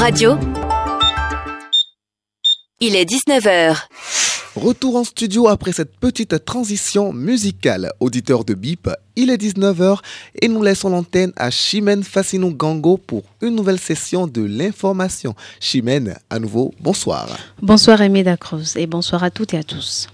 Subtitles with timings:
[0.00, 0.38] Radio.
[2.80, 3.76] Il est 19h.
[4.56, 7.92] Retour en studio après cette petite transition musicale.
[8.00, 9.98] Auditeur de BIP, il est 19h
[10.40, 15.34] et nous laissons l'antenne à Chimène Fassino Gango pour une nouvelle session de l'information.
[15.60, 17.28] Chimène, à nouveau, bonsoir.
[17.60, 20.08] Bonsoir Aimé Dacruz et bonsoir à toutes et à tous.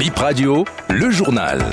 [0.00, 1.64] BIP Radio, le journal.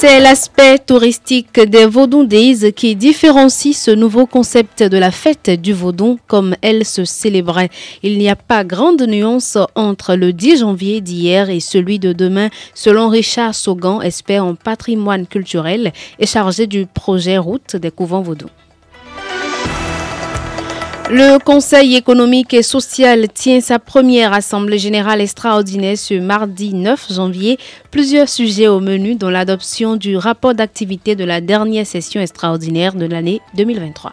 [0.00, 5.72] C'est l'aspect touristique des Vaudon Days qui différencie ce nouveau concept de la fête du
[5.72, 7.68] Vaudon comme elle se célébrait.
[8.04, 12.48] Il n'y a pas grande nuance entre le 10 janvier d'hier et celui de demain,
[12.74, 18.46] selon Richard Saugan, expert en patrimoine culturel et chargé du projet Route des couvents Vaudon.
[21.10, 27.58] Le Conseil économique et social tient sa première assemblée générale extraordinaire ce mardi 9 janvier.
[27.90, 33.06] Plusieurs sujets au menu, dont l'adoption du rapport d'activité de la dernière session extraordinaire de
[33.06, 34.12] l'année 2023.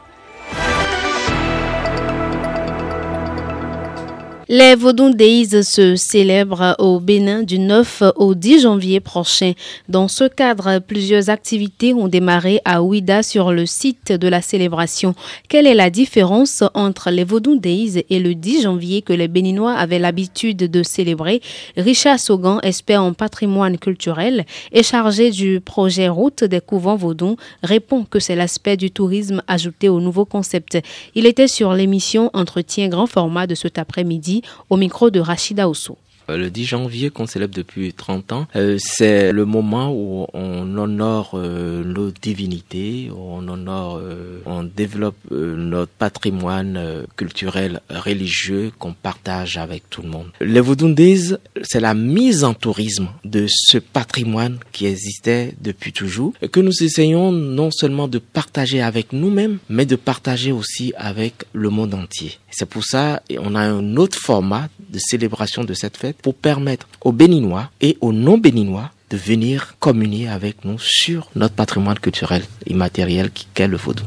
[4.48, 9.54] Les Vaudon Days se célèbrent au Bénin du 9 au 10 janvier prochain.
[9.90, 15.16] Dans ce cadre, plusieurs activités ont démarré à Ouida sur le site de la célébration.
[15.50, 19.74] Quelle est la différence entre les Vaudon Days et le 10 janvier que les Béninois
[19.74, 21.42] avaient l'habitude de célébrer?
[21.76, 28.04] Richard Saugan, expert en patrimoine culturel et chargé du projet Route des couvents Vaudon, répond
[28.04, 30.78] que c'est l'aspect du tourisme ajouté au nouveau concept.
[31.16, 34.35] Il était sur l'émission Entretien grand format de cet après-midi
[34.70, 35.98] au micro de Rachida Ousso.
[36.30, 40.78] Euh, le 10 janvier qu'on célèbre depuis 30 ans, euh, c'est le moment où on
[40.78, 44.02] honore euh, nos divinités, on honore,
[44.46, 50.28] on développe notre patrimoine culturel religieux qu'on partage avec tout le monde.
[50.42, 56.60] Les Vaudoundés, c'est la mise en tourisme de ce patrimoine qui existait depuis toujours que
[56.60, 61.94] nous essayons non seulement de partager avec nous-mêmes, mais de partager aussi avec le monde
[61.94, 62.38] entier.
[62.52, 66.88] C'est pour ça on a un autre format de célébration de cette fête pour permettre
[67.02, 73.30] aux Béninois et aux non-Béninois de venir communier avec nous sur notre patrimoine culturel immatériel
[73.54, 74.04] qu'est le vaudou.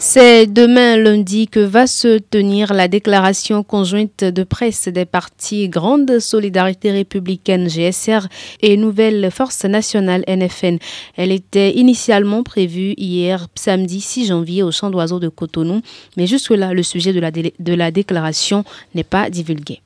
[0.00, 6.20] C'est demain lundi que va se tenir la déclaration conjointe de presse des partis Grande
[6.20, 8.28] Solidarité Républicaine GSR
[8.62, 10.78] et Nouvelle Force Nationale NFN.
[11.16, 15.82] Elle était initialement prévue hier samedi 6 janvier au champ d'oiseaux de Cotonou,
[16.16, 18.62] mais jusque-là le sujet de la, de la déclaration
[18.94, 19.80] n'est pas divulgué.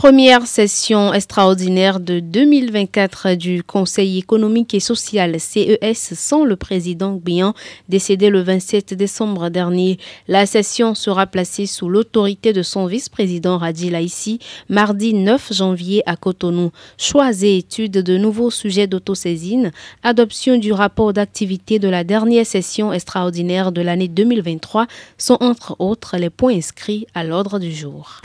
[0.00, 7.52] Première session extraordinaire de 2024 du Conseil économique et social CES sans le président Gbian,
[7.90, 9.98] décédé le 27 décembre dernier.
[10.26, 14.38] La session sera placée sous l'autorité de son vice-président Radi Laïsi
[14.70, 16.70] mardi 9 janvier à Cotonou.
[16.96, 19.70] Choix et études de nouveaux sujets d'autosaisine,
[20.02, 24.86] adoption du rapport d'activité de la dernière session extraordinaire de l'année 2023
[25.18, 28.22] sont entre autres les points inscrits à l'ordre du jour.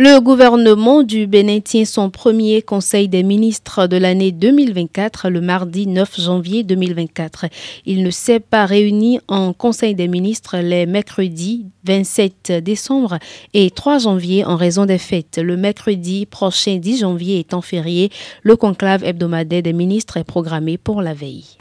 [0.00, 5.88] Le gouvernement du Bénin tient son premier conseil des ministres de l'année 2024 le mardi
[5.88, 7.46] 9 janvier 2024.
[7.84, 13.18] Il ne s'est pas réuni en conseil des ministres les mercredis 27 décembre
[13.54, 15.40] et 3 janvier en raison des fêtes.
[15.42, 18.12] Le mercredi prochain 10 janvier étant férié,
[18.44, 21.58] le conclave hebdomadaire des ministres est programmé pour la veille.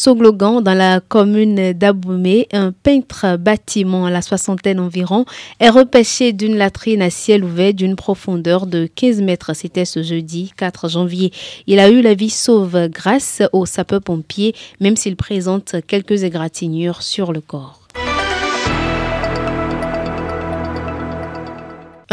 [0.00, 5.26] Soglogan, dans la commune d'Aboumé, un peintre bâtiment à la soixantaine environ
[5.58, 9.52] est repêché d'une latrine à ciel ouvert d'une profondeur de 15 mètres.
[9.54, 11.32] C'était ce jeudi 4 janvier.
[11.66, 17.34] Il a eu la vie sauve grâce aux sapeurs-pompiers, même s'il présente quelques égratignures sur
[17.34, 17.79] le corps.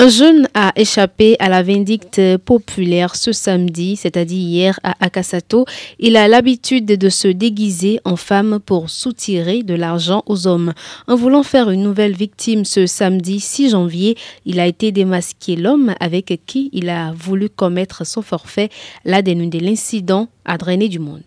[0.07, 5.65] Un jeune a échappé à la vindicte populaire ce samedi, c'est-à-dire hier à Akasato.
[5.99, 10.73] Il a l'habitude de se déguiser en femme pour soutirer de l'argent aux hommes.
[11.07, 14.15] En voulant faire une nouvelle victime ce samedi 6 janvier,
[14.45, 15.57] il a été démasqué.
[15.57, 18.69] L'homme avec qui il a voulu commettre son forfait
[19.03, 19.59] l'a dénudé.
[19.59, 21.23] L'incident a drainé du monde.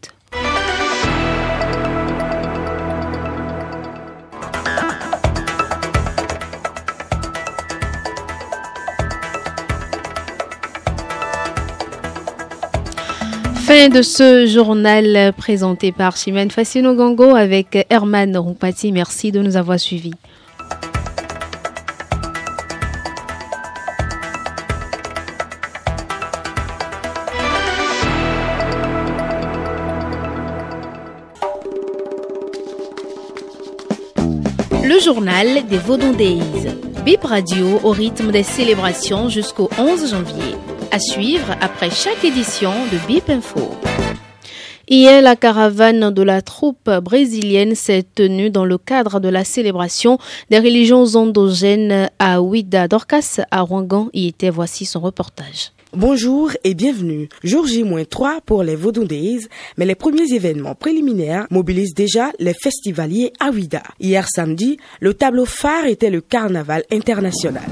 [13.71, 18.91] Fin de ce journal présenté par Chimène Fassino Gango avec Herman Roupati.
[18.91, 20.11] Merci de nous avoir suivis.
[34.83, 36.75] Le journal des Vaudondéises.
[37.05, 40.57] Bip Radio au rythme des célébrations jusqu'au 11 janvier.
[40.93, 43.77] À suivre après chaque édition de Bip Info.
[44.89, 50.19] Hier, la caravane de la troupe brésilienne s'est tenue dans le cadre de la célébration
[50.51, 52.89] des religions endogènes à Ouida.
[52.89, 54.51] Dorcas à Rwangan y était.
[54.51, 55.71] Voici son reportage.
[55.93, 57.29] Bonjour et bienvenue.
[57.45, 59.07] Jour J-3 pour les Vaudon
[59.77, 63.83] mais les premiers événements préliminaires mobilisent déjà les festivaliers à Ouida.
[64.01, 67.63] Hier samedi, le tableau phare était le carnaval international.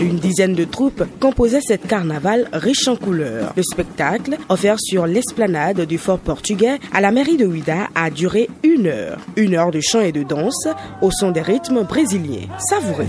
[0.00, 3.52] Une dizaine de troupes composaient cette carnaval riche en couleurs.
[3.56, 8.48] Le spectacle, offert sur l'esplanade du fort portugais à la mairie de Ouida, a duré
[8.62, 9.18] une heure.
[9.36, 10.68] Une heure de chant et de danse
[11.02, 12.46] au son des rythmes brésiliens.
[12.58, 13.06] Savoureux.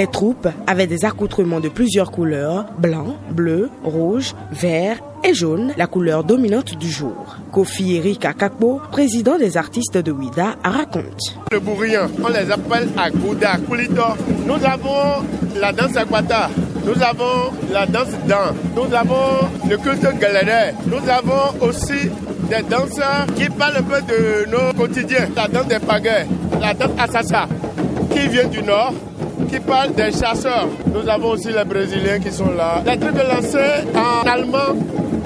[0.00, 5.86] Les troupes avaient des accoutrements de plusieurs couleurs, blanc, bleu, rouge, vert et jaune, la
[5.86, 7.36] couleur dominante du jour.
[7.52, 11.36] Kofi Eric Akakbo, président des artistes de Ouida, raconte.
[11.52, 14.02] Le bourrien, on les appelle Agouda, Kulito.
[14.46, 15.22] Nous avons
[15.60, 16.48] la danse Akwata,
[16.86, 22.08] nous avons la danse Dan, nous avons le culte galéré, nous avons aussi
[22.48, 26.26] des danseurs qui parlent un peu de nos quotidiens, la danse des pagaies,
[26.58, 27.46] la danse Assassa,
[28.10, 28.94] qui vient du nord,
[29.48, 30.68] qui parle des chasseurs.
[30.92, 32.82] Nous avons aussi les Brésiliens qui sont là.
[32.86, 34.76] Les trucs lancés en allemand,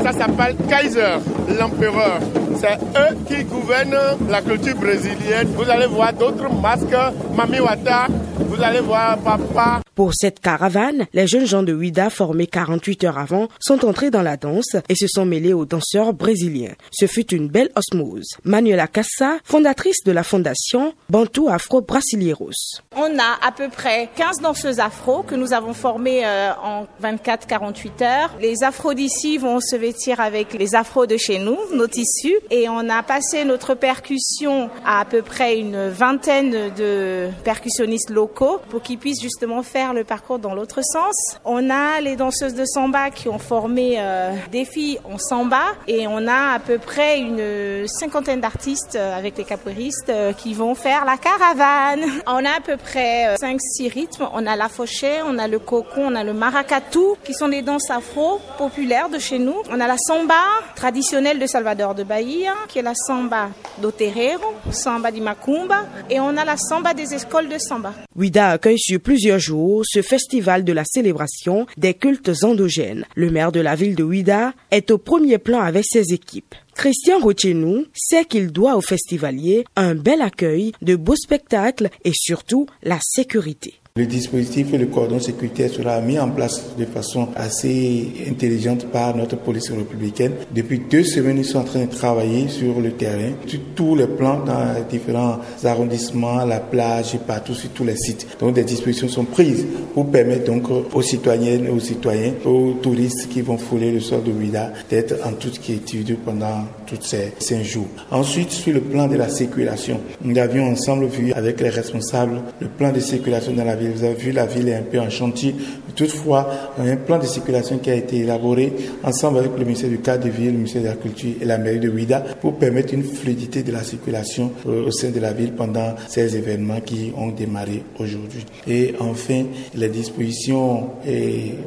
[0.03, 1.19] ça s'appelle Kaiser,
[1.59, 2.19] l'empereur.
[2.57, 3.97] C'est eux qui gouvernent
[4.31, 5.49] la culture brésilienne.
[5.57, 6.97] Vous allez voir d'autres masques,
[7.37, 8.07] Mami Wata,
[8.47, 9.81] vous allez voir papa.
[9.95, 14.23] Pour cette caravane, les jeunes gens de Ouida formés 48 heures avant sont entrés dans
[14.23, 16.75] la danse et se sont mêlés aux danseurs brésiliens.
[16.91, 18.27] Ce fut une belle osmose.
[18.43, 22.81] Manuela Cassa, fondatrice de la fondation Bantu Afro Brasileiros.
[22.97, 28.03] On a à peu près 15 danseuses afro que nous avons formées euh, en 24-48
[28.03, 28.31] heures.
[28.41, 32.69] Les afros d'ici vont se vêtir avec les afros de chez nous, nos tissus, et
[32.69, 38.83] on a passé notre percussion à à peu près une vingtaine de percussionnistes locaux pour
[38.83, 41.39] qu'ils puissent justement faire le parcours dans l'autre sens.
[41.45, 46.07] On a les danseuses de samba qui ont formé euh, des filles en samba et
[46.07, 50.75] on a à peu près une cinquantaine d'artistes euh, avec les capoeiristes euh, qui vont
[50.75, 52.05] faire la caravane.
[52.27, 54.29] On a à peu près 5-6 rythmes.
[54.33, 57.63] On a la fauchée, on a le cocon, on a le maracatu qui sont des
[57.63, 59.57] danses afro populaires de chez nous.
[59.71, 60.35] On a la samba
[60.75, 63.49] traditionnelle de Salvador de Bahia qui est la samba
[63.79, 67.93] do terreiro, samba di macumba et on a la samba des écoles de samba.
[68.25, 73.05] Ouida accueille sur plusieurs jours ce festival de la célébration des cultes endogènes.
[73.17, 76.55] Le maire de la ville de Ouida est au premier plan avec ses équipes.
[76.75, 82.65] Christian Rochenou sait qu'il doit aux festivaliers un bel accueil, de beaux spectacles et surtout
[82.83, 83.75] la sécurité.
[83.97, 89.17] Le dispositif et le cordon sécuritaire sera mis en place de façon assez intelligente par
[89.17, 90.33] notre police républicaine.
[90.53, 94.09] Depuis deux semaines, ils sont en train de travailler sur le terrain, sur tous les
[94.09, 98.27] plans, dans les différents arrondissements, la plage et partout, sur tous les sites.
[98.41, 99.65] Donc des dispositions sont prises
[99.95, 104.33] pour permettre donc aux citoyennes, aux citoyens, aux touristes qui vont fouler le sol de
[104.33, 107.87] Ouida d'être en toute quiétude pendant tous ces cinq jours.
[108.11, 112.67] Ensuite, sur le plan de la circulation, nous avions ensemble vu avec les responsables le
[112.67, 115.11] plan de circulation dans la ville vous avez vu, la ville est un peu en
[115.11, 115.55] chantier.
[115.95, 118.73] Toutefois, un plan de circulation qui a été élaboré
[119.05, 121.57] ensemble avec le ministère du cadre de ville, le ministère de la Culture et la
[121.57, 125.33] mairie de Ouida pour permettre une fluidité de la circulation euh, au sein de la
[125.33, 128.45] ville pendant ces événements qui ont démarré aujourd'hui.
[128.67, 130.91] Et enfin, les dispositions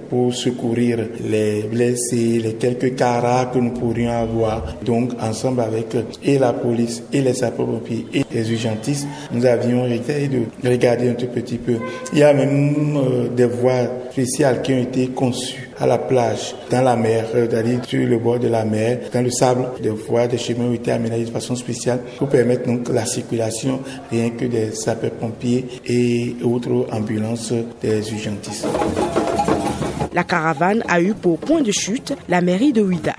[0.09, 4.75] pour secourir les blessés, les quelques caras que nous pourrions avoir.
[4.83, 10.27] Donc, ensemble avec et la police et les sapeurs-pompiers et les urgentistes, nous avions essayé
[10.27, 11.77] de regarder un tout petit peu
[12.13, 16.55] il y a même euh, des voies spéciales qui ont été conçues à la plage,
[16.69, 19.67] dans la mer, euh, c'est-à-dire sur le bord de la mer, dans le sable.
[19.81, 23.81] Des voies, des chemins ont été aménagés de façon spéciale pour permettre donc la circulation
[24.09, 28.67] rien que des sapeurs-pompiers et autres ambulances des urgentistes.
[30.13, 33.15] La caravane a eu pour point de chute la mairie de Ouida.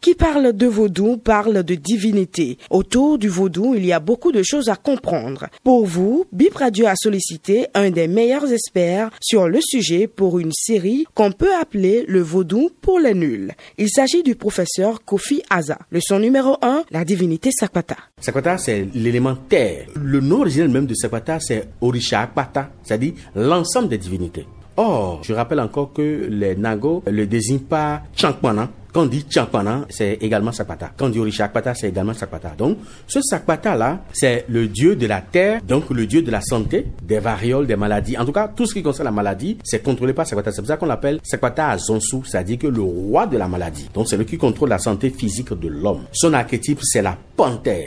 [0.00, 2.56] Qui parle de vaudou parle de divinité.
[2.70, 5.48] Autour du vaudou, il y a beaucoup de choses à comprendre.
[5.62, 10.52] Pour vous, Bip Radio a sollicité un des meilleurs experts sur le sujet pour une
[10.52, 13.52] série qu'on peut appeler le vaudou pour les nuls.
[13.76, 15.78] Il s'agit du professeur Kofi Aza.
[15.90, 17.98] Le son numéro 1, la divinité Sakwata.
[18.18, 19.86] Sakwata, c'est l'élément terre.
[19.96, 24.46] Le nom original même de Sakwata, c'est Orisha Akpata, c'est-à-dire l'ensemble des divinités.
[24.78, 29.86] Or, je rappelle encore que les Nago le désignent pas Chankmana, Quand on dit Champana,
[29.88, 30.90] c'est également Sakpata.
[30.96, 32.54] Quand on dit Orishakpata, c'est également Sakpata.
[32.58, 36.86] Donc, ce Sakpata-là, c'est le dieu de la terre, donc le dieu de la santé,
[37.02, 38.18] des varioles, des maladies.
[38.18, 40.50] En tout cas, tout ce qui concerne la maladie, c'est contrôlé par Sakpata.
[40.50, 43.88] C'est pour ça qu'on l'appelle Sakpata Azonsu, c'est-à-dire que le roi de la maladie.
[43.94, 46.02] Donc, c'est le qui contrôle la santé physique de l'homme.
[46.12, 47.16] Son archétype, c'est la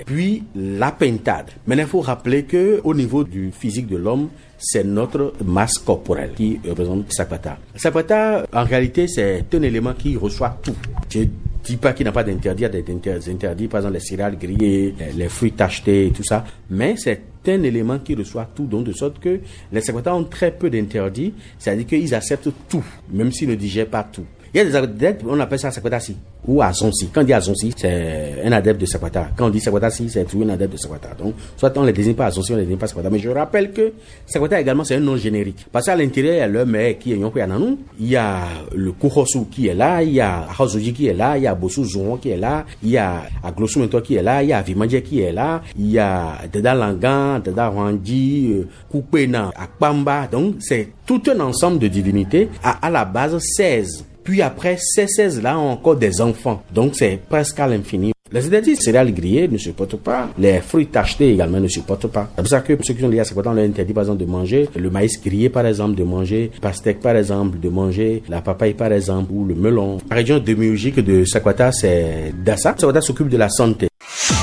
[0.05, 1.51] puis la pentade.
[1.67, 6.31] Mais il faut rappeler que au niveau du physique de l'homme, c'est notre masse corporelle
[6.36, 7.57] qui représente Sakpata.
[7.75, 10.75] Sakpata, en réalité, c'est un élément qui reçoit tout.
[11.10, 11.25] Je
[11.63, 12.77] dis pas qu'il n'a pas d'interdit, il y
[13.12, 17.22] a des interdits, par exemple les céréales grillées, les fruits tachetés, tout ça, mais c'est
[17.48, 19.39] un élément qui reçoit tout, donc de sorte que
[19.72, 24.03] les Sakpata ont très peu d'interdits, c'est-à-dire qu'ils acceptent tout, même s'ils ne digèrent pas
[24.03, 24.25] tout.
[24.53, 26.15] Il y a des adeptes, on appelle ça Sakwatasi
[26.48, 27.10] ou Azonsi.
[27.12, 29.29] Quand on dit Azonsi, c'est un adepte de Sakwata.
[29.36, 31.10] Quand on dit Sakwatasi, c'est un adepte de Sakwata.
[31.17, 33.10] Donc, soit on les désigne pas Azonsi, on les désigne pas Sakwata.
[33.10, 33.93] Mais je rappelle que
[34.27, 35.65] Sakwata également, c'est un nom générique.
[35.72, 38.43] Parce qu'à l'intérieur, il y a le mec qui est Nanou, il y a
[38.75, 41.55] le Kuhosu qui est là, il y a Hazoji qui est là, il y a
[41.55, 44.53] Bosu Zouon qui est là, il y a Aglosu Mento qui est là, il y
[44.53, 50.27] a Vimandje qui est là, il y a Deda Langan, Deda Rwandi, euh, Kupena, Akpamba.
[50.31, 55.06] Donc, c'est tout un ensemble de divinités à, à la base 16 puis après, ces
[55.06, 56.63] 16-là ont encore des enfants.
[56.74, 58.13] Donc c'est presque à l'infini.
[58.32, 60.27] Les interdits céréales grillées ne supportent pas.
[60.39, 62.30] Les fruits tachetés également ne supportent pas.
[62.36, 64.22] C'est pour ça que ceux qui sont liés à Sakwata, on leur interdit par exemple
[64.22, 68.42] de manger le maïs grillé par exemple, de manger pastèque par exemple, de manger la
[68.42, 70.00] papaye par exemple, ou le melon.
[70.10, 72.74] La région démiurgique de Sakwata, c'est Dassa.
[72.75, 73.88] Sakwata s'occupe de la santé.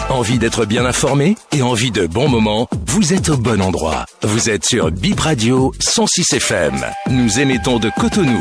[0.09, 2.69] Envie d'être bien informé et envie de bons moments?
[2.87, 4.05] Vous êtes au bon endroit.
[4.23, 6.75] Vous êtes sur Bip Radio 106 FM.
[7.11, 8.41] Nous émettons de Cotonou.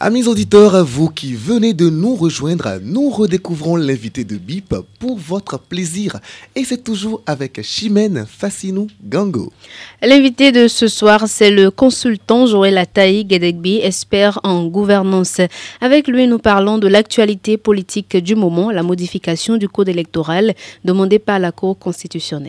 [0.00, 5.58] Amis auditeurs, vous qui venez de nous rejoindre, nous redécouvrons l'invité de BIP pour votre
[5.58, 6.20] plaisir.
[6.54, 9.52] Et c'est toujours avec Chimène Fassinou Gango.
[10.00, 15.40] L'invité de ce soir, c'est le consultant Joël Ataï Gedegbi, expert en gouvernance.
[15.80, 21.18] Avec lui, nous parlons de l'actualité politique du moment, la modification du code électoral demandée
[21.18, 22.46] par la Cour constitutionnelle.